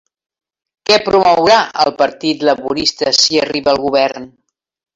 [0.89, 4.31] Què promourà el Partit Laborista si arriba al govern?